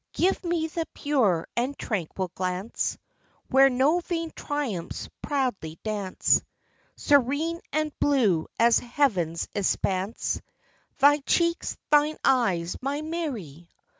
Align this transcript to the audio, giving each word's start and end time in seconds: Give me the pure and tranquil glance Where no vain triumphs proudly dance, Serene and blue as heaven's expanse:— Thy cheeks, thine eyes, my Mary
Give 0.13 0.43
me 0.43 0.65
the 0.65 0.87
pure 0.95 1.47
and 1.55 1.77
tranquil 1.77 2.31
glance 2.33 2.97
Where 3.49 3.69
no 3.69 3.99
vain 3.99 4.31
triumphs 4.35 5.07
proudly 5.21 5.77
dance, 5.83 6.41
Serene 6.95 7.61
and 7.71 7.93
blue 7.99 8.47
as 8.57 8.79
heaven's 8.79 9.47
expanse:— 9.53 10.41
Thy 10.97 11.19
cheeks, 11.19 11.77
thine 11.91 12.17
eyes, 12.25 12.77
my 12.81 13.03
Mary 13.03 13.69